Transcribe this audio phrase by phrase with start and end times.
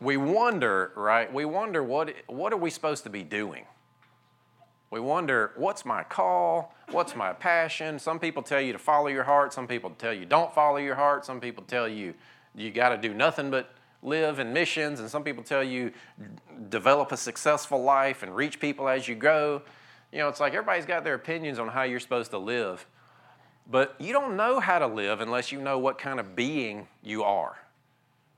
[0.00, 1.32] we wonder, right?
[1.32, 3.64] We wonder what, what are we supposed to be doing?
[4.90, 6.74] We wonder, what's my call?
[6.90, 7.98] What's my passion?
[7.98, 9.52] Some people tell you to follow your heart.
[9.52, 11.24] Some people tell you don't follow your heart.
[11.24, 12.14] Some people tell you
[12.54, 15.00] you got to do nothing but live in missions.
[15.00, 15.92] And some people tell you
[16.68, 19.62] develop a successful life and reach people as you go.
[20.12, 22.86] You know, it's like everybody's got their opinions on how you're supposed to live.
[23.68, 27.24] But you don't know how to live unless you know what kind of being you
[27.24, 27.56] are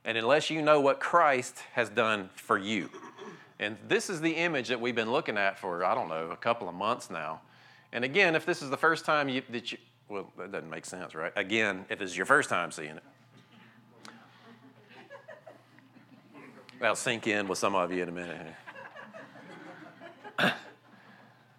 [0.04, 2.90] and unless you know what Christ has done for you.
[3.60, 6.36] And this is the image that we've been looking at for, I don't know, a
[6.36, 7.40] couple of months now.
[7.92, 10.86] And again, if this is the first time you, that you, well, that doesn't make
[10.86, 11.32] sense, right?
[11.36, 13.02] Again, if it's your first time seeing it.
[16.80, 18.46] That'll sink in with some of you in a minute.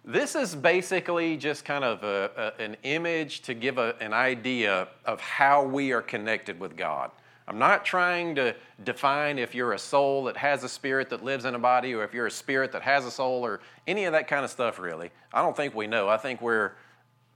[0.04, 4.88] this is basically just kind of a, a, an image to give a, an idea
[5.04, 7.10] of how we are connected with God.
[7.50, 11.44] I'm not trying to define if you're a soul that has a spirit that lives
[11.44, 14.12] in a body or if you're a spirit that has a soul or any of
[14.12, 15.10] that kind of stuff, really.
[15.32, 16.08] I don't think we know.
[16.08, 16.74] I think we're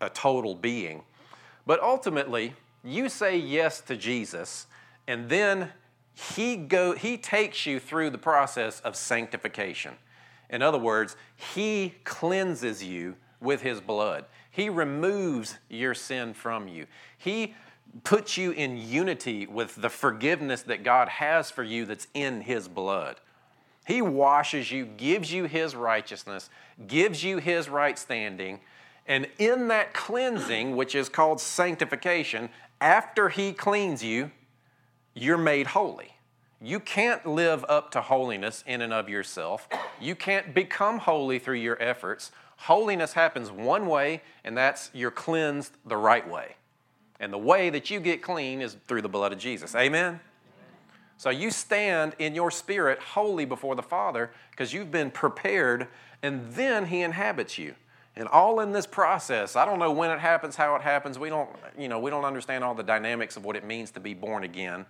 [0.01, 1.03] a total being.
[1.67, 2.55] But ultimately,
[2.85, 4.69] you say yes to Jesus,
[5.09, 5.71] and then
[6.15, 9.95] he, go, he takes you through the process of sanctification.
[10.49, 11.17] In other words,
[11.55, 14.27] He cleanses you with His blood.
[14.49, 16.87] He removes your sin from you.
[17.19, 17.57] He
[18.03, 22.69] puts you in unity with the forgiveness that God has for you that's in His
[22.69, 23.21] blood.
[23.87, 26.51] He washes you, gives you His righteousness,
[26.87, 28.61] gives you His right standing,
[29.07, 32.49] and in that cleansing, which is called sanctification,
[32.81, 34.31] after He cleans you,
[35.15, 36.15] you're made holy.
[36.61, 39.69] You can't live up to holiness in and of yourself.
[40.01, 42.33] You can't become holy through your efforts.
[42.57, 46.57] Holiness happens one way, and that's you're cleansed the right way.
[47.25, 49.75] And the way that you get clean is through the blood of Jesus.
[49.75, 50.21] Amen?
[51.17, 55.89] So you stand in your spirit holy before the Father because you've been prepared,
[56.23, 57.77] and then He inhabits you.
[58.15, 61.19] And all in this process, I don't know when it happens, how it happens.
[61.19, 61.49] We don't,
[61.79, 64.45] you know, we don't understand all the dynamics of what it means to be born
[64.45, 64.85] again.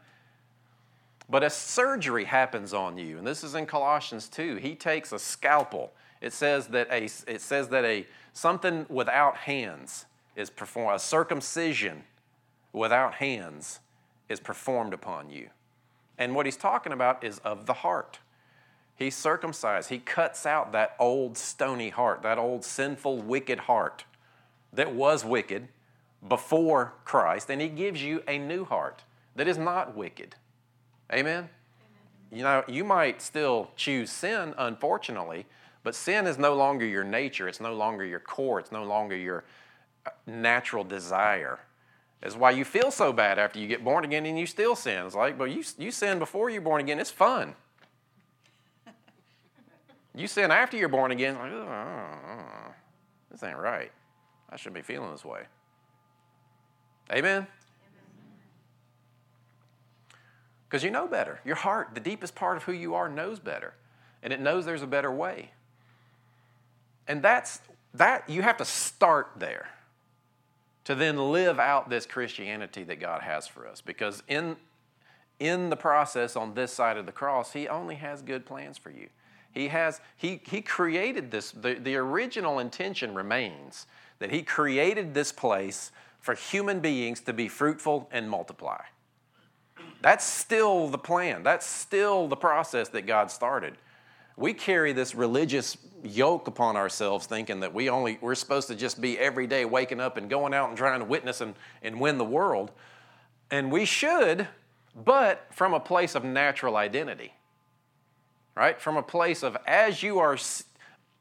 [1.31, 4.56] But a surgery happens on you, and this is in Colossians 2.
[4.56, 5.93] He takes a scalpel.
[6.21, 12.03] It says that a it says that a something without hands is performed, a circumcision
[12.75, 13.81] without hands
[14.29, 15.49] is performed upon you.
[16.19, 18.19] And what he's talking about is of the heart.
[18.97, 24.05] He circumcised, he cuts out that old stony heart, that old sinful, wicked heart
[24.73, 25.69] that was wicked
[26.27, 29.03] before Christ, and he gives you a new heart
[29.37, 30.37] that is not wicked.
[31.12, 31.49] Amen?
[32.31, 35.47] You know, you might still choose sin, unfortunately,
[35.83, 37.47] but sin is no longer your nature.
[37.47, 38.59] It's no longer your core.
[38.59, 39.45] It's no longer your
[40.06, 41.61] uh, natural desire.
[42.25, 45.05] That's why you feel so bad after you get born again and you still sin.
[45.05, 47.55] It's like, but you, you sin before you're born again, it's fun.
[50.17, 52.73] You sin after you're born again, like, oh,
[53.33, 53.91] this ain't right.
[54.49, 55.41] I shouldn't be feeling this way.
[57.12, 57.49] Amen?
[60.69, 61.41] Because you know better.
[61.45, 63.75] Your heart, the deepest part of who you are, knows better.
[64.23, 65.51] And it knows there's a better way.
[67.09, 67.59] And that's
[67.95, 69.67] that you have to start there
[70.84, 73.81] to then live out this Christianity that God has for us.
[73.81, 74.56] Because in,
[75.39, 78.91] in the process on this side of the cross, He only has good plans for
[78.91, 79.09] you.
[79.53, 83.87] He has, He, he created this, the, the original intention remains
[84.19, 88.81] that He created this place for human beings to be fruitful and multiply.
[90.00, 91.43] That's still the plan.
[91.43, 93.79] That's still the process that God started.
[94.37, 99.01] We carry this religious yoke upon ourselves thinking that we only we're supposed to just
[99.01, 102.19] be every day waking up and going out and trying to witness and, and win
[102.19, 102.71] the world.
[103.51, 104.49] And we should,
[104.95, 107.33] but from a place of natural identity.
[108.55, 108.81] Right?
[108.81, 110.37] From a place of as you are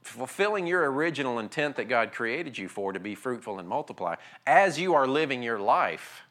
[0.04, 4.16] fulfilling your original intent that God created you for to be fruitful and multiply,
[4.46, 6.24] as you are living your life,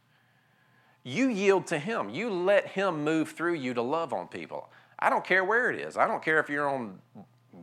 [1.03, 2.11] you yield to Him.
[2.11, 4.69] You let Him move through you to love on people.
[5.03, 5.97] I don't care where it is.
[5.97, 6.99] I don't care if you're on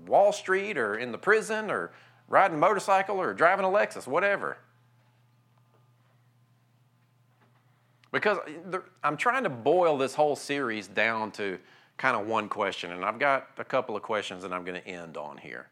[0.06, 1.92] Wall Street or in the prison or
[2.28, 4.58] riding a motorcycle or driving a Lexus, whatever.
[8.12, 11.58] Because eh, I'm trying to boil this whole series down to
[11.98, 14.88] kind of one question, and I've got a couple of questions that I'm going to
[14.88, 15.68] end on here.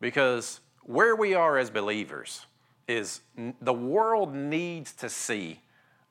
[0.00, 2.46] Because where we are as believers
[2.86, 3.20] is
[3.60, 5.60] the world needs to see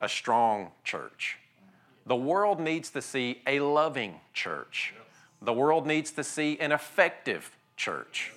[0.00, 1.38] a strong church.
[2.06, 4.94] The world needs to see a loving church.
[5.42, 8.32] The world needs to see an effective church.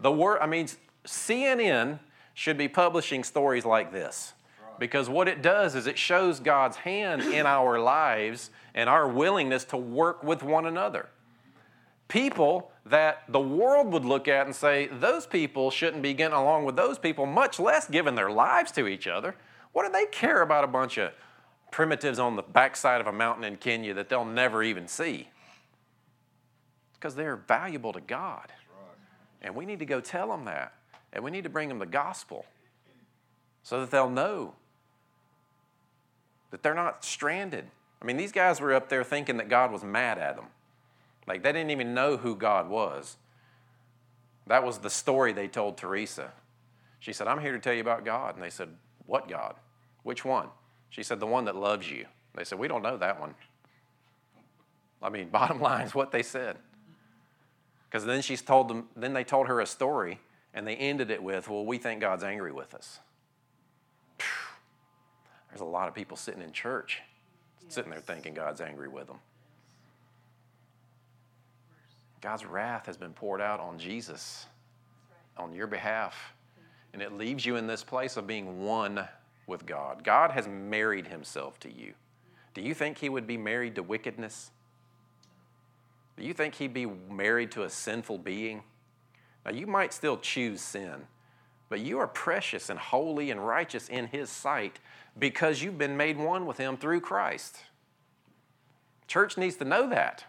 [0.00, 0.68] The word, I mean,
[1.06, 1.98] CNN
[2.34, 4.34] should be publishing stories like this
[4.78, 9.64] because what it does is it shows God's hand in our lives and our willingness
[9.66, 11.08] to work with one another.
[12.08, 16.64] People that the world would look at and say, those people shouldn't be getting along
[16.64, 19.34] with those people, much less giving their lives to each other.
[19.72, 21.12] What do they care about a bunch of
[21.70, 25.28] primitives on the backside of a mountain in Kenya that they'll never even see?
[26.94, 28.52] Because they're valuable to God.
[29.42, 30.72] And we need to go tell them that.
[31.12, 32.46] And we need to bring them the gospel
[33.62, 34.54] so that they'll know
[36.50, 37.66] that they're not stranded.
[38.00, 40.46] I mean, these guys were up there thinking that God was mad at them.
[41.26, 43.16] Like they didn't even know who God was.
[44.46, 46.32] That was the story they told Teresa.
[47.00, 48.34] She said, I'm here to tell you about God.
[48.34, 48.68] And they said,
[49.06, 49.56] What God?
[50.02, 50.48] Which one?
[50.90, 52.06] She said, The one that loves you.
[52.34, 53.34] They said, We don't know that one.
[55.02, 56.56] I mean, bottom line is what they said.
[57.88, 60.20] Because then she's told them, then they told her a story
[60.52, 63.00] and they ended it with, Well, we think God's angry with us.
[65.50, 67.00] There's a lot of people sitting in church,
[67.62, 67.74] yes.
[67.74, 69.18] sitting there thinking God's angry with them.
[72.20, 74.46] God's wrath has been poured out on Jesus
[75.36, 76.32] on your behalf.
[76.92, 79.06] And it leaves you in this place of being one
[79.46, 80.04] with God.
[80.04, 81.94] God has married himself to you.
[82.54, 84.50] Do you think he would be married to wickedness?
[86.16, 88.62] Do you think he'd be married to a sinful being?
[89.44, 91.06] Now, you might still choose sin,
[91.68, 94.80] but you are precious and holy and righteous in his sight
[95.18, 97.58] because you've been made one with him through Christ.
[99.06, 100.24] Church needs to know that.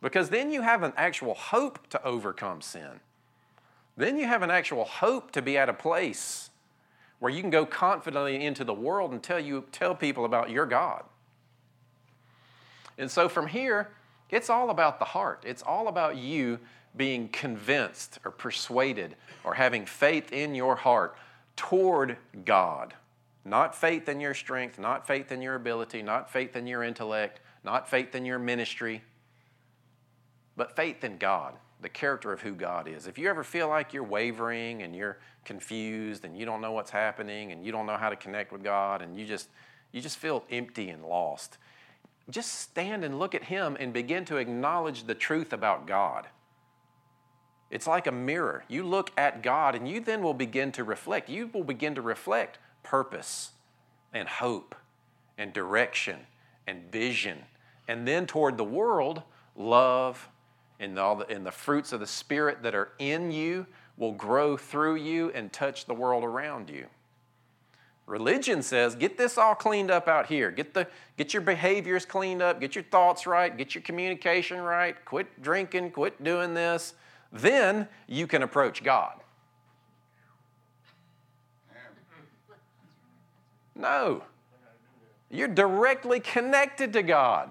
[0.00, 3.00] Because then you have an actual hope to overcome sin.
[3.96, 6.47] Then you have an actual hope to be at a place
[7.18, 10.66] where you can go confidently into the world and tell you tell people about your
[10.66, 11.04] God.
[12.96, 13.90] And so from here,
[14.30, 15.44] it's all about the heart.
[15.46, 16.58] It's all about you
[16.96, 21.16] being convinced or persuaded or having faith in your heart
[21.56, 22.94] toward God.
[23.44, 27.40] Not faith in your strength, not faith in your ability, not faith in your intellect,
[27.64, 29.02] not faith in your ministry,
[30.56, 33.06] but faith in God, the character of who God is.
[33.06, 36.90] If you ever feel like you're wavering and you're confused and you don't know what's
[36.90, 39.48] happening and you don't know how to connect with God and you just
[39.92, 41.56] you just feel empty and lost,
[42.28, 46.26] just stand and look at him and begin to acknowledge the truth about God.
[47.70, 48.64] It's like a mirror.
[48.68, 51.28] You look at God and you then will begin to reflect.
[51.28, 53.52] You will begin to reflect purpose
[54.12, 54.74] and hope
[55.36, 56.20] and direction
[56.66, 57.44] and vision.
[57.86, 59.22] And then toward the world,
[59.56, 60.28] love
[60.80, 63.66] and all the, and the fruits of the Spirit that are in you
[63.96, 66.86] will grow through you and touch the world around you.
[68.06, 70.50] Religion says, get this all cleaned up out here.
[70.50, 70.86] Get, the,
[71.18, 75.90] get your behaviors cleaned up, get your thoughts right, get your communication right, quit drinking,
[75.90, 76.94] quit doing this.
[77.32, 79.12] Then you can approach God.
[83.74, 84.24] No.
[85.30, 87.50] You're directly connected to God.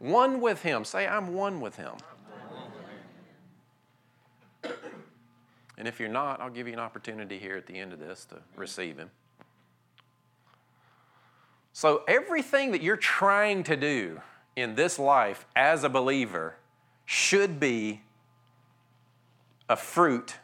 [0.00, 0.84] One with Him.
[0.84, 1.92] Say, I'm one with Him.
[5.78, 8.26] And if you're not, I'll give you an opportunity here at the end of this
[8.26, 9.10] to receive Him.
[11.72, 14.20] So, everything that you're trying to do
[14.56, 16.56] in this life as a believer
[17.06, 18.02] should be
[19.68, 20.36] a fruit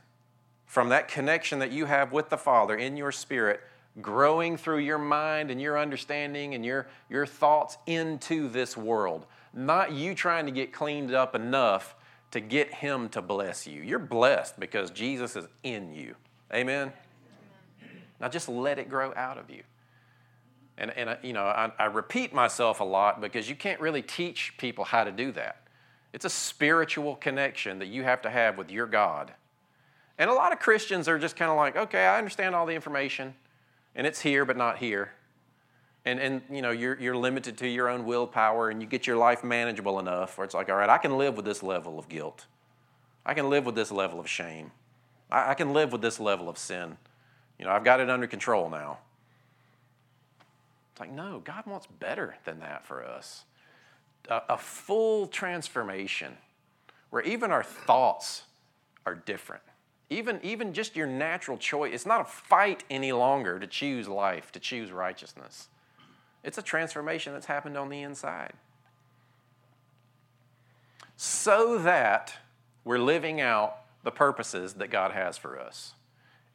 [0.64, 3.60] from that connection that you have with the Father in your spirit,
[4.00, 9.26] growing through your mind and your understanding and your, your thoughts into this world.
[9.56, 11.96] Not you trying to get cleaned up enough
[12.30, 13.82] to get Him to bless you.
[13.82, 16.14] You're blessed because Jesus is in you.
[16.54, 16.92] Amen?
[18.20, 19.62] Now just let it grow out of you.
[20.78, 24.02] And, and uh, you know, I, I repeat myself a lot because you can't really
[24.02, 25.62] teach people how to do that.
[26.12, 29.32] It's a spiritual connection that you have to have with your God
[30.18, 32.74] and a lot of Christians are just kind of like, okay, I understand all the
[32.74, 33.34] information,
[33.94, 35.12] and it's here but not here.
[36.06, 39.16] And, and you know, you're, you're limited to your own willpower, and you get your
[39.16, 42.08] life manageable enough where it's like, all right, I can live with this level of
[42.08, 42.46] guilt.
[43.26, 44.70] I can live with this level of shame.
[45.30, 46.96] I, I can live with this level of sin.
[47.58, 48.98] You know, I've got it under control now.
[50.92, 53.44] It's like, no, God wants better than that for us.
[54.28, 56.36] A, a full transformation
[57.10, 58.44] where even our thoughts
[59.04, 59.62] are different.
[60.08, 64.52] Even, even just your natural choice, it's not a fight any longer to choose life,
[64.52, 65.68] to choose righteousness.
[66.46, 68.52] It's a transformation that's happened on the inside.
[71.16, 72.34] So that
[72.84, 75.94] we're living out the purposes that God has for us.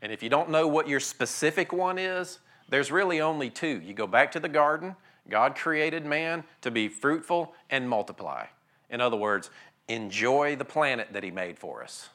[0.01, 3.81] And if you don't know what your specific one is, there's really only two.
[3.81, 4.95] You go back to the garden,
[5.29, 8.45] God created man to be fruitful and multiply.
[8.89, 9.49] In other words,
[9.89, 12.07] enjoy the planet that He made for us.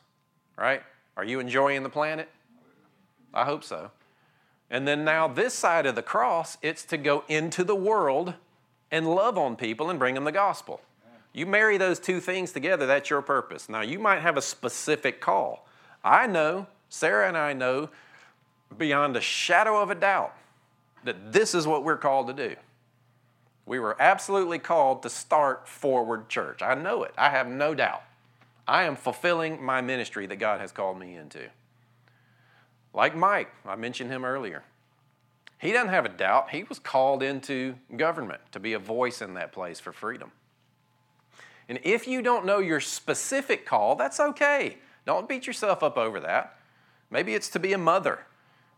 [0.57, 0.83] Right?
[1.17, 2.31] Are you enjoying the planet?
[3.35, 3.91] I hope so.
[4.71, 8.35] And then now, this side of the cross, it's to go into the world
[8.91, 10.81] and love on people and bring them the gospel.
[11.33, 13.69] You marry those two things together, that's your purpose.
[13.69, 15.69] Now, you might have a specific call.
[16.03, 17.91] I know, Sarah and I know,
[18.77, 20.35] beyond a shadow of a doubt,
[21.05, 22.57] that this is what we're called to do.
[23.67, 26.63] We were absolutely called to start Forward Church.
[26.63, 28.03] I know it, I have no doubt.
[28.67, 31.51] I am fulfilling my ministry that God has called me into.
[32.97, 34.65] Like Mike, I mentioned him earlier.
[35.59, 36.51] He doesn't have a doubt.
[36.51, 40.33] He was called into government to be a voice in that place for freedom.
[41.69, 44.79] And if you don't know your specific call, that's okay.
[45.05, 46.59] Don't beat yourself up over that.
[47.11, 48.21] Maybe it's to be a mother.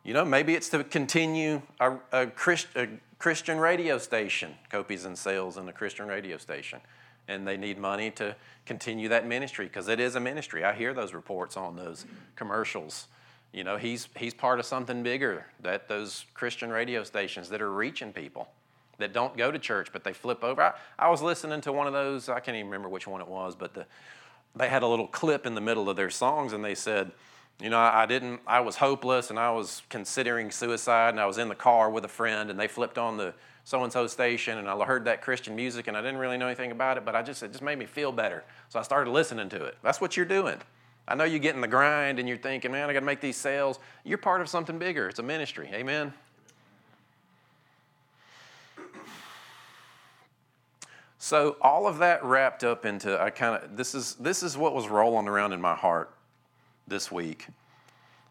[0.03, 5.17] You know, maybe it's to continue a, a, Christ, a Christian radio station, copies and
[5.17, 6.81] sales in a Christian radio station.
[7.29, 8.35] And they need money to
[8.67, 10.65] continue that ministry because it is a ministry.
[10.65, 12.05] I hear those reports on those
[12.37, 13.07] commercials
[13.53, 17.73] you know, he's, he's part of something bigger that those Christian radio stations that are
[17.73, 18.49] reaching people
[18.99, 20.63] that don't go to church, but they flip over.
[20.63, 23.29] I, I was listening to one of those, I can't even remember which one it
[23.29, 23.87] was, but the,
[24.55, 27.13] they had a little clip in the middle of their songs and they said,
[27.61, 31.39] you know, I, didn't, I was hopeless and I was considering suicide and I was
[31.39, 34.59] in the car with a friend and they flipped on the so and so station
[34.59, 37.17] and I heard that Christian music and I didn't really know anything about it, but
[37.17, 38.45] I just, it just made me feel better.
[38.69, 39.77] So I started listening to it.
[39.83, 40.59] That's what you're doing.
[41.09, 43.23] I know you get in the grind and you're thinking, man, I got to make
[43.23, 43.79] these sales.
[44.05, 45.09] You're part of something bigger.
[45.09, 45.71] It's a ministry.
[45.73, 46.13] Amen.
[51.17, 54.75] So all of that wrapped up into I kind of this is this is what
[54.75, 56.15] was rolling around in my heart
[56.87, 57.47] this week.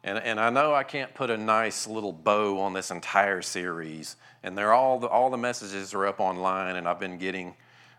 [0.03, 4.15] And, and I know I can't put a nice little bow on this entire series.
[4.43, 7.55] And they're all the, all the messages are up online, and I've been getting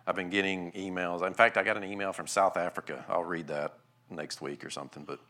[0.06, 1.26] I've been getting emails.
[1.26, 3.04] In fact, I got an email from South Africa.
[3.08, 3.74] I'll read that
[4.10, 5.04] next week or something.
[5.04, 5.20] But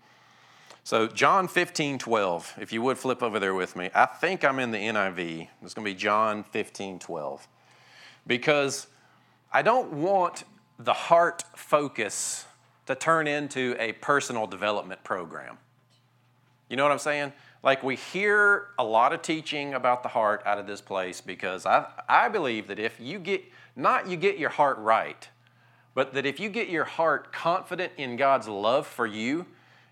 [0.84, 3.90] so John 15, 12, if you would flip over there with me.
[3.94, 5.48] I think I'm in the NIV.
[5.62, 7.48] It's going to be John 15, 12.
[8.26, 8.86] Because
[9.52, 10.44] I don't want
[10.78, 12.46] the heart focus
[12.86, 15.58] to turn into a personal development program.
[16.70, 17.32] You know what I'm saying?
[17.62, 21.66] Like we hear a lot of teaching about the heart out of this place because
[21.66, 23.42] I, I believe that if you get,
[23.74, 25.28] not you get your heart right,
[25.98, 29.46] but that if you get your heart confident in God's love for you,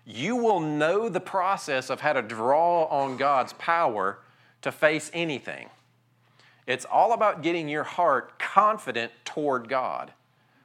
[0.05, 4.19] you will know the process of how to draw on God's power
[4.61, 5.67] to face anything.
[6.65, 10.13] It's all about getting your heart confident toward God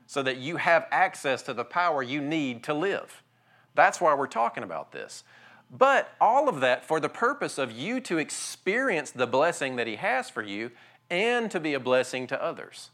[0.07, 3.25] so that you have access to the power you need to live.
[3.75, 5.25] That's why we're talking about this.
[5.77, 9.97] But all of that for the purpose of you to experience the blessing that He
[9.97, 10.71] has for you
[11.11, 12.91] and to be a blessing to others.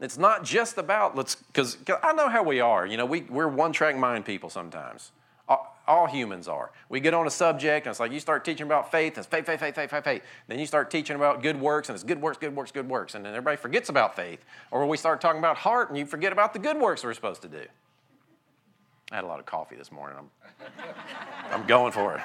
[0.00, 2.86] It's not just about let's because I know how we are.
[2.86, 5.10] You know, we we're one track mind people sometimes.
[5.48, 6.70] All, all, humans are.
[6.90, 9.26] We get on a subject and it's like you start teaching about faith and it's
[9.26, 10.22] faith, faith, faith, faith, faith, faith.
[10.46, 13.14] Then you start teaching about good works and it's good works, good works, good works,
[13.14, 14.44] and then everybody forgets about faith.
[14.70, 17.40] Or we start talking about heart and you forget about the good works we're supposed
[17.42, 17.64] to do.
[19.10, 20.18] I had a lot of coffee this morning.
[20.18, 20.30] I'm,
[21.50, 22.22] I'm going for it.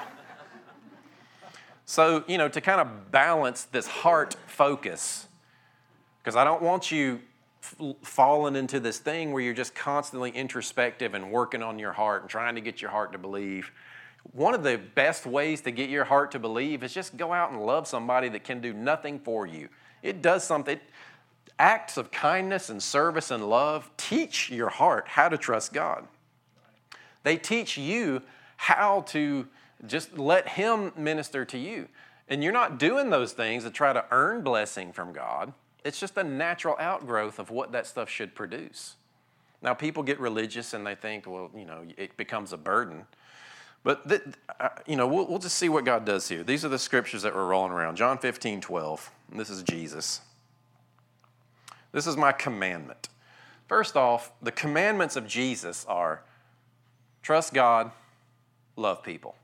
[1.86, 5.28] So, you know, to kind of balance this heart focus,
[6.22, 7.20] because I don't want you
[8.02, 12.30] fallen into this thing where you're just constantly introspective and working on your heart and
[12.30, 13.70] trying to get your heart to believe.
[14.32, 17.50] One of the best ways to get your heart to believe is just go out
[17.50, 19.68] and love somebody that can do nothing for you.
[20.02, 20.78] It does something.
[21.58, 26.06] Acts of kindness and service and love teach your heart how to trust God.
[27.22, 28.22] They teach you
[28.56, 29.46] how to
[29.86, 31.88] just let Him minister to you.
[32.28, 35.52] And you're not doing those things to try to earn blessing from God.
[35.84, 38.96] It's just a natural outgrowth of what that stuff should produce.
[39.60, 43.06] Now, people get religious and they think, well, you know, it becomes a burden.
[43.82, 44.22] But, th-
[44.58, 46.42] uh, you know, we'll, we'll just see what God does here.
[46.42, 49.10] These are the scriptures that we're rolling around John 15, 12.
[49.34, 50.20] this is Jesus.
[51.92, 53.08] This is my commandment.
[53.68, 56.22] First off, the commandments of Jesus are
[57.22, 57.90] trust God,
[58.76, 59.36] love people.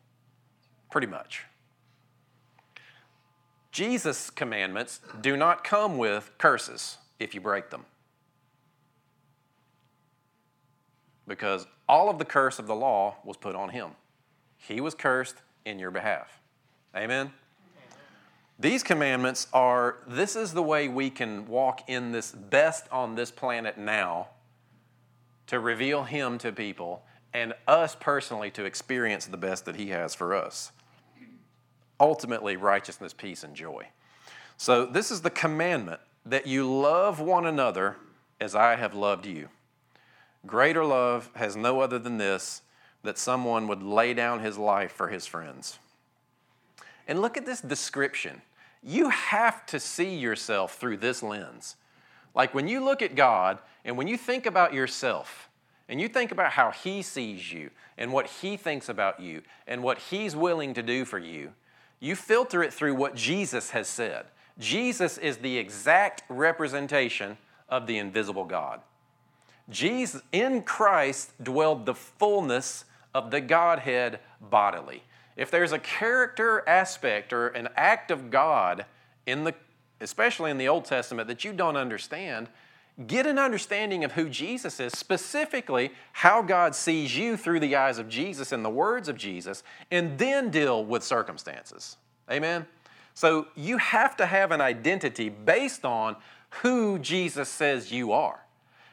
[0.91, 1.45] Pretty much.
[3.73, 7.85] Jesus' commandments do not come with curses if you break them.
[11.27, 13.91] Because all of the curse of the law was put on him.
[14.57, 16.41] He was cursed in your behalf.
[16.95, 17.33] Amen?
[18.61, 23.31] These commandments are this is the way we can walk in this best on this
[23.31, 24.29] planet now
[25.47, 30.15] to reveal Him to people and us personally to experience the best that He has
[30.15, 30.73] for us.
[32.01, 33.89] Ultimately, righteousness, peace, and joy.
[34.57, 37.97] So, this is the commandment that you love one another
[38.41, 39.49] as I have loved you.
[40.47, 42.63] Greater love has no other than this
[43.03, 45.79] that someone would lay down his life for his friends.
[47.07, 48.43] And look at this description.
[48.83, 51.77] You have to see yourself through this lens.
[52.35, 55.49] Like when you look at God and when you think about yourself
[55.89, 59.83] and you think about how He sees you and what He thinks about you and
[59.83, 61.53] what He's willing to do for you,
[62.01, 64.27] you filter it through what Jesus has said.
[64.59, 67.39] Jesus is the exact representation
[67.69, 68.81] of the invisible God.
[69.69, 75.03] Jesus, in Christ dwelled the fullness of the Godhead bodily.
[75.37, 78.85] If there's a character aspect or an act of God
[79.27, 79.55] in the
[80.01, 82.49] especially in the Old Testament that you don't understand,
[83.07, 87.99] get an understanding of who Jesus is, specifically how God sees you through the eyes
[87.99, 91.97] of Jesus and the words of Jesus, and then deal with circumstances.
[92.31, 92.67] Amen.
[93.15, 96.17] So you have to have an identity based on
[96.63, 98.41] who Jesus says you are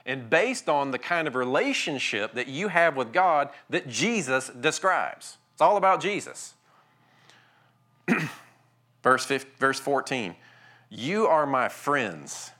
[0.05, 5.37] and based on the kind of relationship that you have with God that Jesus describes.
[5.53, 6.53] It's all about Jesus.
[9.03, 10.35] verse, 15, verse 14
[10.89, 12.51] You are my friends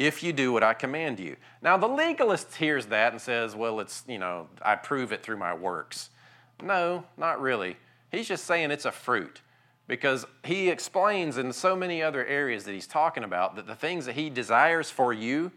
[0.00, 1.36] if you do what I command you.
[1.62, 5.36] Now, the legalist hears that and says, Well, it's, you know, I prove it through
[5.36, 6.10] my works.
[6.62, 7.76] No, not really.
[8.10, 9.42] He's just saying it's a fruit
[9.86, 14.06] because he explains in so many other areas that he's talking about that the things
[14.06, 15.52] that he desires for you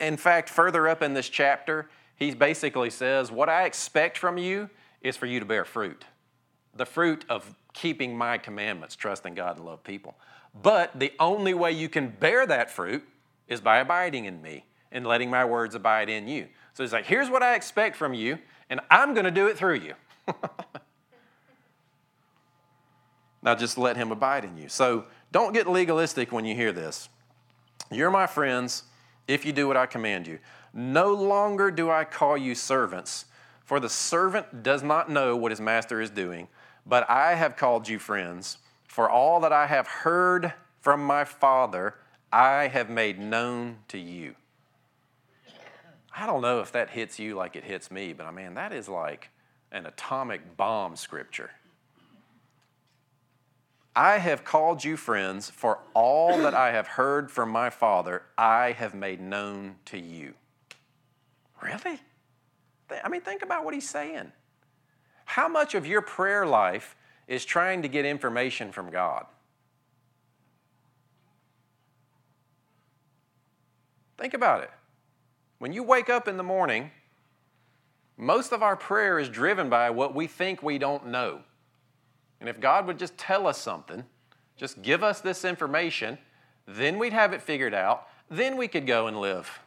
[0.00, 4.70] in fact, further up in this chapter, he basically says, What I expect from you
[5.00, 6.04] is for you to bear fruit.
[6.74, 10.16] The fruit of keeping my commandments, trusting God and love people.
[10.60, 13.06] But the only way you can bear that fruit
[13.48, 16.48] is by abiding in me and letting my words abide in you.
[16.74, 18.38] So he's like, Here's what I expect from you,
[18.70, 19.94] and I'm going to do it through you.
[23.42, 24.68] now just let him abide in you.
[24.68, 27.08] So don't get legalistic when you hear this.
[27.90, 28.84] You're my friends
[29.26, 30.38] if you do what I command you.
[30.72, 33.26] No longer do I call you servants,
[33.64, 36.48] for the servant does not know what his master is doing,
[36.86, 38.58] but I have called you friends.
[38.86, 41.94] For all that I have heard from my Father,
[42.32, 44.34] I have made known to you.
[46.14, 48.72] I don't know if that hits you like it hits me, but I mean, that
[48.72, 49.30] is like
[49.70, 51.50] an atomic bomb scripture.
[53.94, 58.72] I have called you friends, for all that I have heard from my Father, I
[58.72, 60.34] have made known to you.
[61.62, 61.98] Really?
[63.02, 64.32] I mean, think about what he's saying.
[65.24, 69.26] How much of your prayer life is trying to get information from God?
[74.18, 74.70] Think about it.
[75.58, 76.90] When you wake up in the morning,
[78.16, 81.40] most of our prayer is driven by what we think we don't know.
[82.40, 84.04] And if God would just tell us something,
[84.56, 86.18] just give us this information,
[86.66, 89.60] then we'd have it figured out, then we could go and live.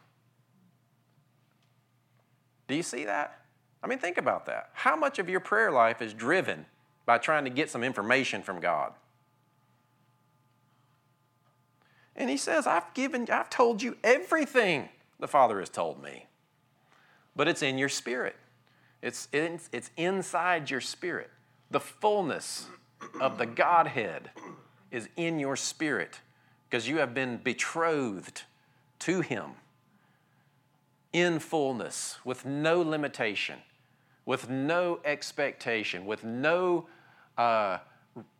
[2.68, 3.40] Do you see that?
[3.82, 4.70] I mean, think about that.
[4.74, 6.66] How much of your prayer life is driven
[7.04, 8.92] by trying to get some information from God?
[12.16, 16.26] And he says, I've given, I've told you everything the Father has told me.
[17.34, 18.36] But it's in your spirit.
[19.00, 21.30] It's, it's, it's inside your spirit.
[21.70, 22.66] The fullness
[23.20, 24.30] of the Godhead
[24.90, 26.20] is in your spirit
[26.68, 28.42] because you have been betrothed
[29.00, 29.52] to Him
[31.12, 33.58] in fullness, with no limitation,
[34.24, 36.86] with no expectation, with no
[37.36, 37.78] uh,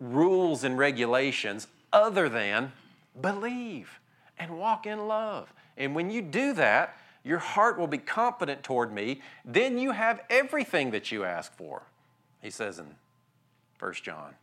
[0.01, 2.73] rules and regulations other than
[3.21, 4.01] believe
[4.39, 5.53] and walk in love.
[5.77, 9.21] And when you do that, your heart will be confident toward me.
[9.45, 11.83] Then you have everything that you ask for.
[12.41, 12.95] He says in
[13.79, 14.35] 1 John.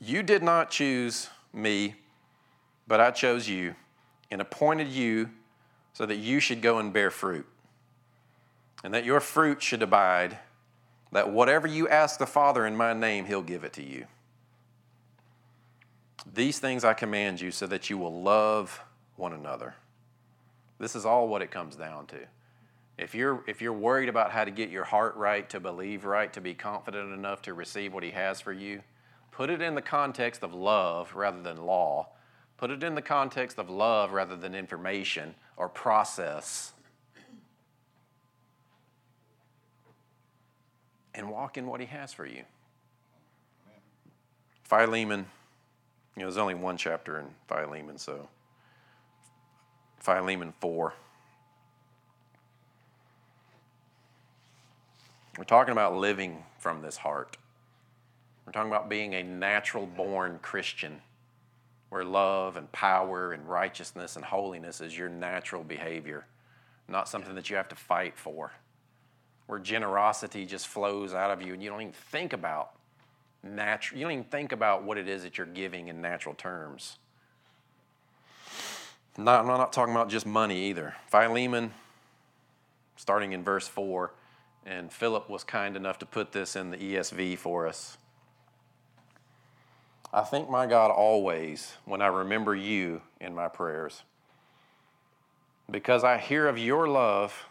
[0.00, 1.96] You did not choose me,
[2.86, 3.74] but I chose you
[4.30, 5.30] and appointed you
[5.92, 7.46] so that you should go and bear fruit,
[8.84, 10.38] and that your fruit should abide,
[11.10, 14.06] that whatever you ask the Father in my name, he'll give it to you.
[16.34, 18.82] These things I command you so that you will love
[19.16, 19.74] one another.
[20.78, 22.18] This is all what it comes down to.
[22.96, 26.32] If you're, if you're worried about how to get your heart right, to believe right,
[26.32, 28.82] to be confident enough to receive what He has for you,
[29.30, 32.08] put it in the context of love rather than law.
[32.56, 36.72] Put it in the context of love rather than information or process.
[41.14, 42.42] And walk in what He has for you.
[44.64, 45.26] Philemon,
[46.18, 48.28] you know, there's only one chapter in Philemon, so
[50.00, 50.92] Philemon 4.
[55.36, 57.36] We're talking about living from this heart.
[58.44, 61.02] We're talking about being a natural born Christian
[61.90, 66.26] where love and power and righteousness and holiness is your natural behavior,
[66.88, 68.50] not something that you have to fight for.
[69.46, 72.72] Where generosity just flows out of you and you don't even think about
[73.42, 76.98] natural, you don't even think about what it is that you're giving in natural terms.
[79.16, 80.94] Not, I'm not talking about just money either.
[81.08, 81.72] Philemon,
[82.96, 84.12] starting in verse 4,
[84.64, 87.98] and Philip was kind enough to put this in the ESV for us.
[90.12, 94.02] I thank my God always when I remember you in my prayers,
[95.70, 97.46] because I hear of your love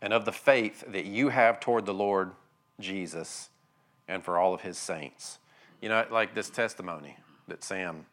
[0.00, 2.32] and of the faith that you have toward the Lord
[2.80, 3.50] Jesus
[4.08, 5.38] and for all of his saints.
[5.80, 7.16] You know, like this testimony
[7.48, 8.06] that Sam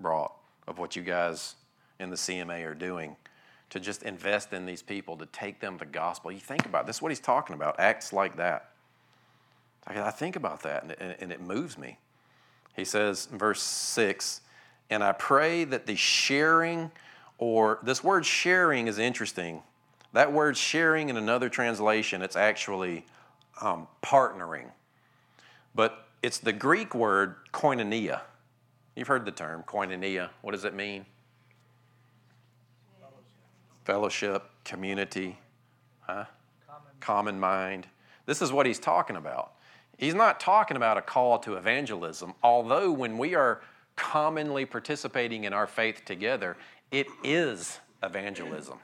[0.00, 0.34] brought
[0.66, 1.56] of what you guys
[1.98, 3.16] in the CMA are doing
[3.70, 6.30] to just invest in these people, to take them the gospel.
[6.30, 8.70] You think about it, this is what he's talking about, acts like that.
[9.86, 11.98] I think about that and, and it moves me.
[12.76, 14.40] He says verse 6
[14.90, 16.90] And I pray that the sharing,
[17.38, 19.62] or this word sharing is interesting.
[20.12, 23.06] That word sharing in another translation, it's actually
[23.60, 24.66] um, partnering.
[25.74, 28.20] But it's the Greek word koinonia.
[28.94, 30.30] You've heard the term koinonia.
[30.42, 31.06] What does it mean?
[33.84, 35.38] Fellowship, community,
[36.00, 36.26] huh?
[36.66, 36.92] Common.
[37.00, 37.86] Common mind.
[38.26, 39.54] This is what he's talking about.
[39.98, 43.60] He's not talking about a call to evangelism, although when we are
[43.96, 46.56] commonly participating in our faith together,
[46.90, 48.78] it is evangelism.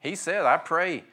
[0.00, 1.04] He said, I pray,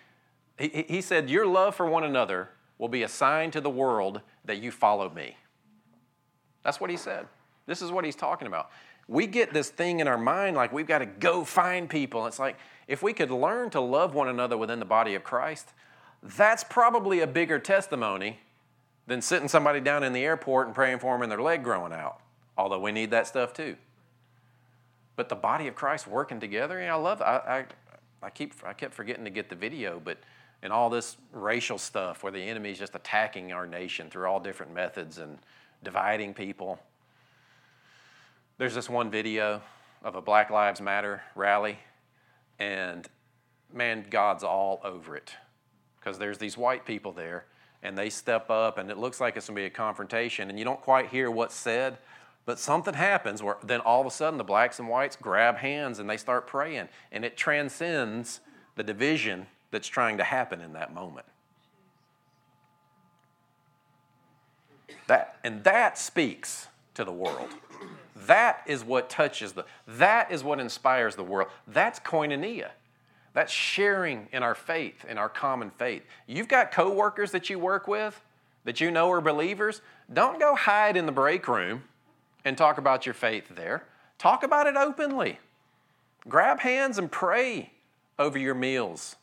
[0.58, 2.50] he, he said, Your love for one another
[2.80, 5.38] will be a sign to the world that you follow me.
[6.64, 7.28] That's what he said.
[7.68, 8.72] This is what he's talking about.
[9.08, 12.26] We get this thing in our mind like we've got to go find people.
[12.26, 15.74] It's like if we could learn to love one another within the body of Christ,
[16.24, 18.40] that's probably a bigger testimony
[19.08, 21.94] than sitting somebody down in the airport and praying for them and their leg growing
[21.94, 22.20] out.
[22.58, 23.76] Although we need that stuff too.
[25.16, 27.22] But the body of Christ working together, yeah, I love.
[27.22, 27.66] I,
[28.22, 30.18] I, I keep I kept forgetting to get the video, but
[30.62, 34.40] in all this racial stuff where the enemy is just attacking our nation through all
[34.40, 35.38] different methods and
[35.84, 36.80] dividing people.
[38.58, 39.62] There's this one video
[40.04, 41.80] of a Black Lives Matter rally,
[42.58, 43.08] and
[43.74, 45.34] man, God's all over it
[46.00, 47.46] because there's these white people there
[47.82, 50.58] and they step up and it looks like it's going to be a confrontation and
[50.58, 51.98] you don't quite hear what's said
[52.46, 56.00] but something happens where then all of a sudden the blacks and whites grab hands
[56.00, 58.42] and they start praying and it transcends
[58.76, 61.26] the division that's trying to happen in that moment
[65.08, 67.50] that and that speaks to the world
[68.16, 72.70] that is what touches the that is what inspires the world that's koinonia
[73.34, 76.04] that's sharing in our faith, in our common faith.
[76.28, 78.20] You've got coworkers that you work with
[78.66, 79.82] that you know are believers.
[80.12, 81.84] Don't go hide in the break room
[82.44, 83.86] and talk about your faith there.
[84.18, 85.40] Talk about it openly.
[86.28, 87.72] Grab hands and pray
[88.18, 89.16] over your meals.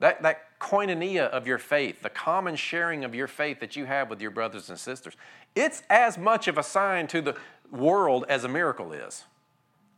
[0.00, 4.10] That, that koinonia of your faith, the common sharing of your faith that you have
[4.10, 5.14] with your brothers and sisters,
[5.54, 7.36] it's as much of a sign to the
[7.70, 9.24] world as a miracle is.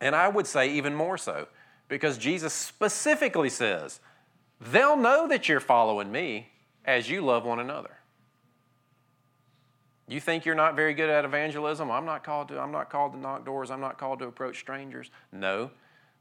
[0.01, 1.47] And I would say even more so
[1.88, 4.01] because Jesus specifically says,
[4.61, 6.49] They'll know that you're following me
[6.85, 7.99] as you love one another.
[10.09, 11.91] You think you're not very good at evangelism?
[11.91, 14.59] I'm not called to, I'm not called to knock doors, I'm not called to approach
[14.59, 15.11] strangers.
[15.33, 15.71] No.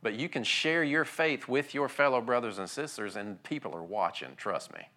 [0.01, 3.83] But you can share your faith with your fellow brothers and sisters, and people are
[3.83, 4.87] watching, trust me.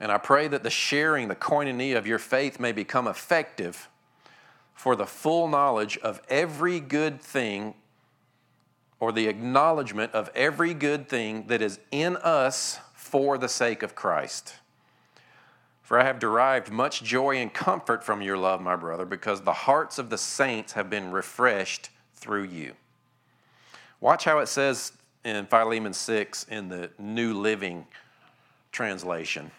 [0.00, 3.88] And I pray that the sharing, the koinonia of your faith may become effective
[4.74, 7.74] for the full knowledge of every good thing
[8.98, 13.94] or the acknowledgement of every good thing that is in us for the sake of
[13.94, 14.54] Christ.
[15.84, 19.52] For I have derived much joy and comfort from your love, my brother, because the
[19.52, 22.72] hearts of the saints have been refreshed through you.
[24.00, 24.92] Watch how it says
[25.26, 27.86] in Philemon 6 in the New Living
[28.72, 29.50] Translation.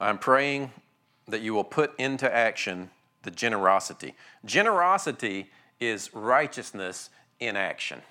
[0.00, 0.72] I'm praying
[1.28, 2.90] that you will put into action
[3.22, 4.14] the generosity.
[4.44, 5.48] Generosity
[5.78, 8.02] is righteousness in action.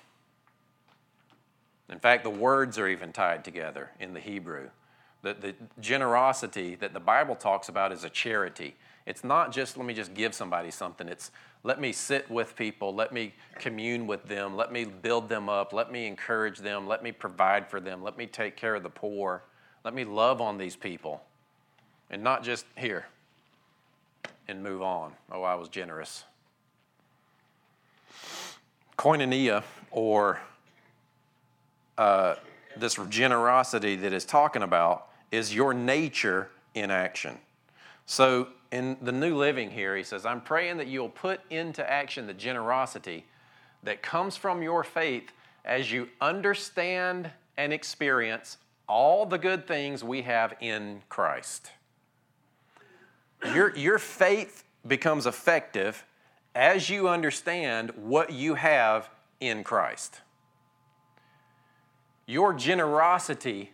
[1.88, 4.70] In fact, the words are even tied together in the Hebrew.
[5.22, 8.76] The, the generosity that the Bible talks about is a charity.
[9.06, 11.08] It's not just let me just give somebody something.
[11.08, 11.30] It's
[11.62, 15.72] let me sit with people, let me commune with them, let me build them up,
[15.72, 18.90] let me encourage them, let me provide for them, let me take care of the
[18.90, 19.42] poor,
[19.84, 21.22] let me love on these people.
[22.08, 23.06] And not just here
[24.46, 25.12] and move on.
[25.30, 26.24] Oh, I was generous.
[28.96, 30.40] Koinonia, or
[31.98, 32.36] uh,
[32.76, 37.38] this generosity that is talking about, is your nature in action.
[38.04, 42.26] So in the New Living here, he says, I'm praying that you'll put into action
[42.26, 43.24] the generosity
[43.82, 45.32] that comes from your faith
[45.64, 51.70] as you understand and experience all the good things we have in Christ.
[53.54, 56.04] Your, your faith becomes effective
[56.54, 59.08] as you understand what you have
[59.40, 60.20] in Christ.
[62.26, 63.72] Your generosity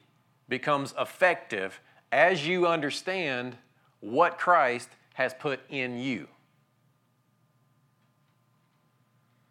[0.48, 3.56] becomes effective as you understand
[4.00, 6.28] what Christ has put in you.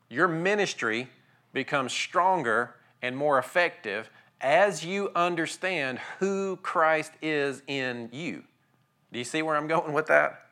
[0.10, 1.10] Your ministry
[1.54, 4.10] becomes stronger and more effective
[4.42, 8.44] as you understand who Christ is in you.
[9.12, 10.48] Do you see where I'm going with that?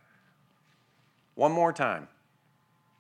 [1.36, 2.08] One more time.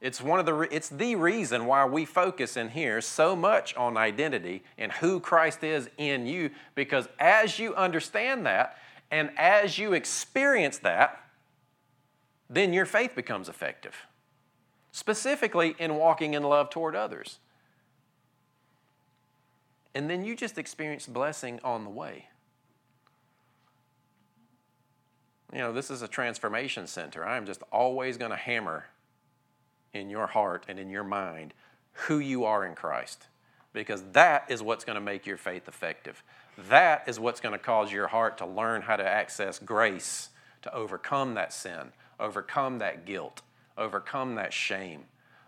[0.01, 3.97] It's one of the it's the reason why we focus in here so much on
[3.97, 8.77] identity and who Christ is in you because as you understand that
[9.11, 11.19] and as you experience that
[12.49, 13.95] then your faith becomes effective.
[14.91, 17.39] Specifically in walking in love toward others.
[19.93, 22.25] And then you just experience blessing on the way.
[25.51, 27.25] You know, this is a transformation center.
[27.25, 28.85] I am just always going to hammer
[29.93, 31.53] in your heart and in your mind
[31.93, 33.27] who you are in Christ
[33.73, 36.23] because that is what's going to make your faith effective.
[36.69, 40.29] That is what's going to cause your heart to learn how to access grace
[40.63, 43.41] to overcome that sin, overcome that guilt,
[43.77, 45.05] overcome that shame,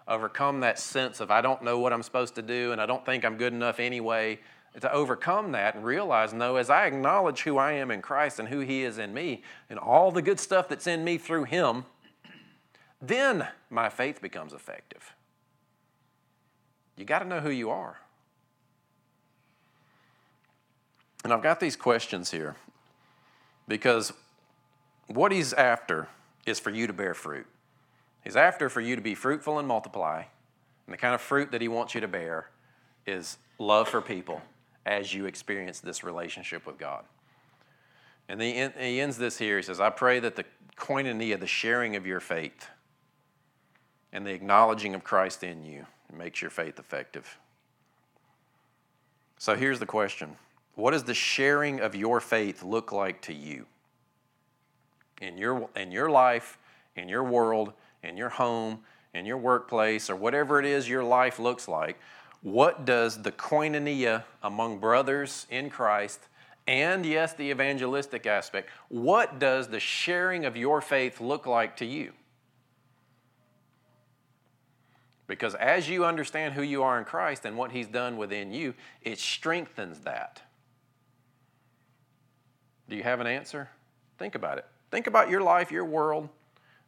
[0.08, 3.06] overcome that sense of I don't know what I'm supposed to do and I don't
[3.06, 4.40] think I'm good enough anyway
[4.80, 8.48] to overcome that and realize no, as I acknowledge who I am in Christ and
[8.48, 11.86] who He is in me and all the good stuff that's in me through Him,
[13.02, 15.14] then my faith becomes effective.
[16.96, 18.00] You got to know who you are.
[21.24, 22.56] And I've got these questions here
[23.68, 24.14] because
[25.08, 26.08] what He's after
[26.46, 27.46] is for you to bear fruit.
[28.24, 30.24] He's after for you to be fruitful and multiply.
[30.86, 32.50] And the kind of fruit that He wants you to bear
[33.06, 34.42] is love for people
[34.86, 37.04] as you experience this relationship with God.
[38.28, 38.54] And he,
[39.00, 39.58] ends this here.
[39.58, 40.46] He says, I pray that the
[40.78, 42.68] koinonia, the sharing of your faith,
[44.14, 47.38] and the acknowledging of Christ in you makes your faith effective.
[49.38, 50.36] So here's the question
[50.76, 53.66] What does the sharing of your faith look like to you?
[55.22, 56.58] In your, in your life,
[56.96, 58.80] in your world, in your home,
[59.14, 62.00] in your workplace, or whatever it is your life looks like,
[62.42, 66.22] what does the koinonia among brothers in Christ
[66.68, 71.86] and yes, the evangelistic aspect, what does the sharing of your faith look like to
[71.86, 72.14] you?
[75.32, 78.74] Because as you understand who you are in Christ and what He's done within you,
[79.02, 80.42] it strengthens that.
[82.90, 83.70] Do you have an answer?
[84.18, 84.66] Think about it.
[84.92, 86.28] Think about your life, your world.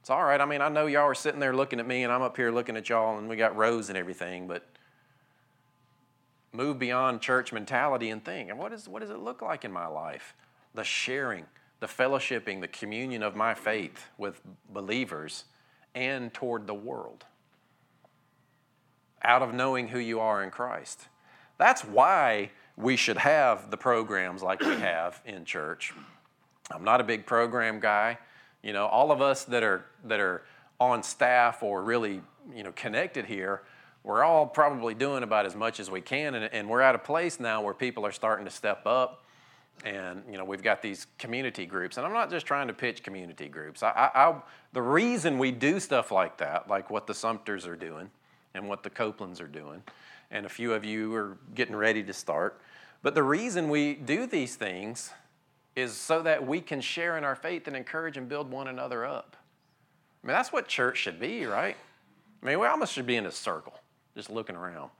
[0.01, 0.41] It's all right.
[0.41, 2.51] I mean, I know y'all are sitting there looking at me, and I'm up here
[2.51, 4.67] looking at y'all, and we got rows and everything, but
[6.51, 9.71] move beyond church mentality and think, and what, is, what does it look like in
[9.71, 10.36] my life?
[10.75, 11.45] The sharing,
[11.79, 15.45] the fellowshipping, the communion of my faith with believers
[15.95, 17.23] and toward the world
[19.23, 21.07] out of knowing who you are in Christ.
[21.57, 25.93] That's why we should have the programs like we have in church.
[26.71, 28.17] I'm not a big program guy.
[28.62, 30.43] You know, all of us that are that are
[30.79, 32.21] on staff or really,
[32.53, 33.62] you know, connected here,
[34.03, 36.99] we're all probably doing about as much as we can, and, and we're at a
[36.99, 39.19] place now where people are starting to step up.
[39.86, 43.01] And you know we've got these community groups, and I'm not just trying to pitch
[43.01, 43.81] community groups.
[43.81, 47.75] I, I, I, the reason we do stuff like that, like what the Sumters are
[47.75, 48.12] doing,
[48.53, 49.83] and what the Copelands are doing,
[50.31, 52.61] and a few of you are getting ready to start.
[53.01, 55.11] But the reason we do these things
[55.75, 59.05] is so that we can share in our faith and encourage and build one another
[59.05, 59.35] up.
[60.23, 61.75] I mean, that's what church should be, right?
[62.41, 63.73] I mean, we almost should be in a circle
[64.15, 64.91] just looking around,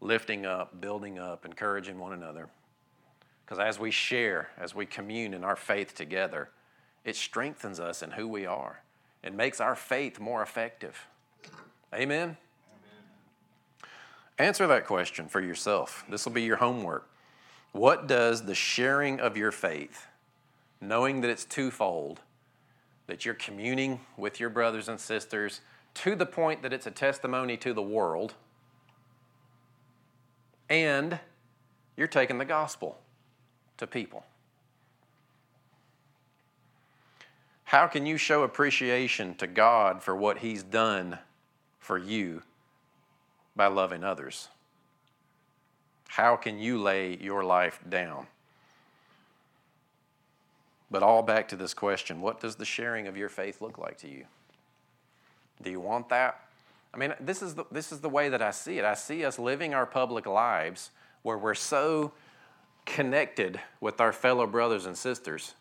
[0.00, 2.48] lifting up, building up, encouraging one another.
[3.44, 6.50] Because as we share, as we commune in our faith together,
[7.04, 8.82] it strengthens us in who we are.
[9.22, 11.06] It makes our faith more effective.
[11.94, 12.36] Amen?
[14.42, 16.04] Answer that question for yourself.
[16.08, 17.08] This will be your homework.
[17.70, 20.08] What does the sharing of your faith
[20.80, 22.20] knowing that it's twofold
[23.06, 25.60] that you're communing with your brothers and sisters
[25.94, 28.34] to the point that it's a testimony to the world,
[30.68, 31.20] and
[31.96, 32.98] you're taking the gospel
[33.76, 34.24] to people.
[37.62, 41.20] How can you show appreciation to God for what He's done
[41.78, 42.42] for you
[43.54, 44.48] by loving others?
[46.08, 48.26] How can you lay your life down?
[50.90, 53.98] But all back to this question what does the sharing of your faith look like
[53.98, 54.24] to you?
[55.62, 56.40] Do you want that?
[56.92, 58.84] I mean, this is the, this is the way that I see it.
[58.84, 60.90] I see us living our public lives
[61.22, 62.12] where we're so
[62.84, 65.54] connected with our fellow brothers and sisters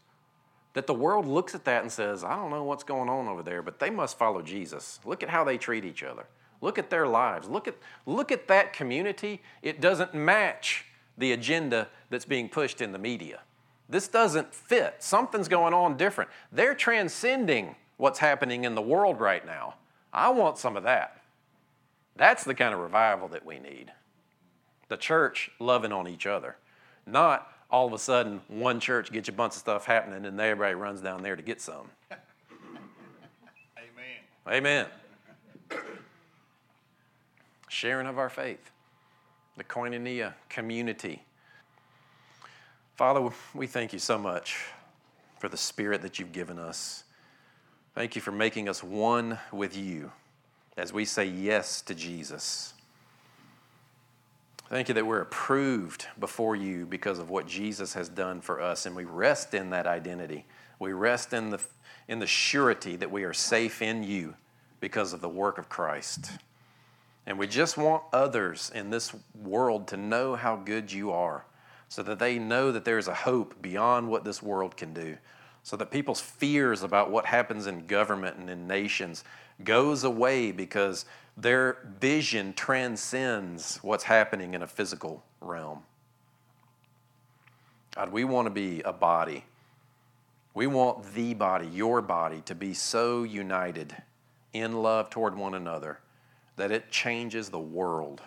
[0.74, 3.44] that the world looks at that and says, I don't know what's going on over
[3.44, 5.00] there, but they must follow Jesus.
[5.06, 6.26] Look at how they treat each other.
[6.62, 7.50] Look at their lives.
[7.50, 9.42] Look at, look at that community.
[9.64, 10.86] It doesn't match
[11.18, 13.42] the agenda that's being pushed in the media.
[13.90, 14.96] This doesn't fit.
[15.00, 16.30] Something's going on different.
[16.52, 19.76] They're transcending what's happening in the world right now.
[20.14, 21.22] I want some of that.
[22.16, 23.92] That's the kind of revival that we need.
[24.88, 26.58] The church loving on each other,
[27.06, 30.76] not all of a sudden one church gets a bunch of stuff happening and everybody
[30.76, 31.88] runs down there to get some.
[33.78, 34.18] Amen.
[34.48, 34.88] Amen
[37.72, 38.70] sharing of our faith,
[39.56, 41.24] the koinonia community.
[42.96, 44.66] Father, we thank you so much
[45.40, 47.06] for the spirit that you've given us.
[47.96, 50.12] Thank you for making us one with you
[50.76, 52.74] as we say yes to Jesus.
[54.68, 58.86] Thank you that we're approved before you because of what Jesus has done for us,
[58.86, 60.46] and we rest in that identity.
[60.78, 61.62] We rest in the,
[62.10, 64.36] in the surety that we are safe in you
[64.82, 66.32] because of the work of Christ.
[67.26, 71.46] And we just want others in this world to know how good you are
[71.88, 75.18] so that they know that there's a hope beyond what this world can do.
[75.64, 79.24] So that people's fears about what happens in government and in nations
[79.64, 81.06] goes away because
[81.38, 85.84] their vision transcends what's happening in a physical realm.
[87.96, 89.44] God, we want to be a body.
[90.54, 93.96] We want the body, your body, to be so united
[94.54, 96.00] in love toward one another
[96.62, 98.22] that it changes the world.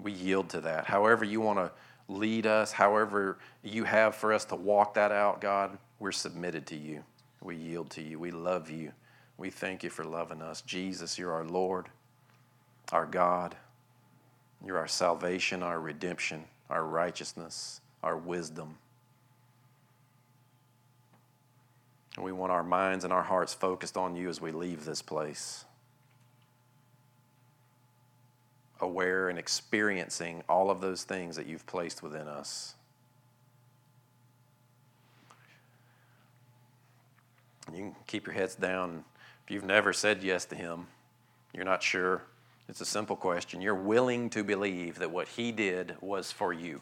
[0.00, 0.86] We yield to that.
[0.86, 1.70] However, you want to
[2.08, 6.74] lead us, however, you have for us to walk that out, God, we're submitted to
[6.74, 7.04] you.
[7.42, 8.18] We yield to you.
[8.18, 8.92] We love you.
[9.36, 10.62] We thank you for loving us.
[10.62, 11.90] Jesus, you're our Lord,
[12.92, 13.54] our God.
[14.64, 18.78] You're our salvation, our redemption, our righteousness, our wisdom.
[22.16, 25.02] And we want our minds and our hearts focused on you as we leave this
[25.02, 25.66] place.
[28.80, 32.74] Aware and experiencing all of those things that you've placed within us.
[37.72, 39.04] You can keep your heads down.
[39.44, 40.86] If you've never said yes to Him,
[41.52, 42.22] you're not sure.
[42.68, 43.60] It's a simple question.
[43.60, 46.80] You're willing to believe that what He did was for you.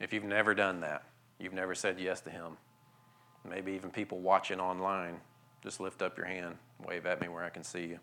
[0.00, 1.04] If you've never done that,
[1.38, 2.56] you've never said yes to Him,
[3.48, 5.20] maybe even people watching online,
[5.62, 6.56] just lift up your hand,
[6.86, 7.98] wave at me where I can see you.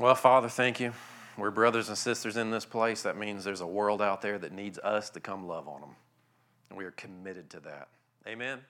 [0.00, 0.94] Well, Father, thank you.
[1.36, 3.02] We're brothers and sisters in this place.
[3.02, 5.94] That means there's a world out there that needs us to come love on them.
[6.70, 7.88] And we are committed to that.
[8.26, 8.60] Amen.